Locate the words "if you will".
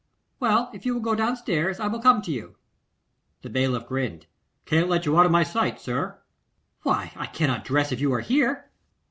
0.73-1.01